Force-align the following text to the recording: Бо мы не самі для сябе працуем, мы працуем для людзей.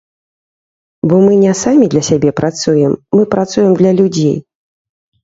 Бо 1.11 1.15
мы 1.25 1.33
не 1.43 1.51
самі 1.63 1.89
для 1.95 2.01
сябе 2.09 2.31
працуем, 2.39 2.97
мы 3.17 3.27
працуем 3.35 3.71
для 3.83 3.91
людзей. 3.99 4.35